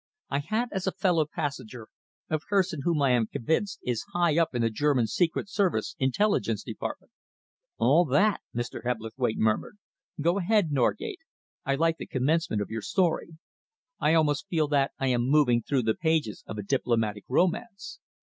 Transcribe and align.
I 0.31 0.39
had 0.39 0.69
as 0.71 0.87
a 0.87 0.91
fellow 0.93 1.27
passenger 1.31 1.87
a 2.27 2.39
person 2.39 2.79
whom 2.83 3.03
I 3.03 3.11
am 3.11 3.27
convinced 3.27 3.81
is 3.83 4.03
high 4.13 4.35
up 4.35 4.55
in 4.55 4.63
the 4.63 4.71
German 4.71 5.05
Secret 5.05 5.47
Service 5.47 5.95
Intelligence 5.99 6.63
Department." 6.63 7.11
"All 7.77 8.05
that!" 8.05 8.41
Mr. 8.51 8.83
Hebblethwaite 8.83 9.37
murmured. 9.37 9.77
"Go 10.19 10.39
ahead, 10.39 10.71
Norgate. 10.71 11.19
I 11.65 11.75
like 11.75 11.97
the 11.97 12.07
commencement 12.07 12.63
of 12.63 12.71
your 12.71 12.81
story. 12.81 13.37
I 13.99 14.15
almost 14.15 14.47
feel 14.47 14.67
that 14.69 14.89
I 14.97 15.05
am 15.05 15.21
moving 15.21 15.61
through 15.61 15.83
the 15.83 15.93
pages 15.93 16.43
of 16.47 16.57
a 16.57 16.63
diplomatic 16.63 17.25
romance. 17.29 17.99